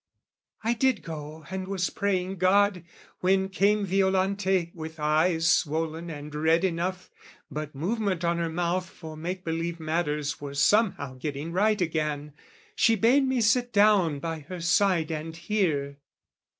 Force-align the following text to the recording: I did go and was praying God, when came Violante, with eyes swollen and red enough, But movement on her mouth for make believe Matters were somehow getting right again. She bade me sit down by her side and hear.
I 0.63 0.73
did 0.73 1.03
go 1.03 1.45
and 1.51 1.67
was 1.67 1.91
praying 1.91 2.37
God, 2.37 2.83
when 3.19 3.49
came 3.49 3.85
Violante, 3.85 4.71
with 4.73 4.99
eyes 4.99 5.47
swollen 5.47 6.09
and 6.09 6.33
red 6.33 6.63
enough, 6.63 7.11
But 7.51 7.75
movement 7.75 8.25
on 8.25 8.39
her 8.39 8.49
mouth 8.49 8.89
for 8.89 9.15
make 9.15 9.45
believe 9.45 9.79
Matters 9.79 10.41
were 10.41 10.55
somehow 10.55 11.19
getting 11.19 11.51
right 11.51 11.79
again. 11.79 12.33
She 12.75 12.95
bade 12.95 13.25
me 13.27 13.41
sit 13.41 13.71
down 13.71 14.17
by 14.17 14.39
her 14.39 14.59
side 14.59 15.11
and 15.11 15.37
hear. 15.37 15.99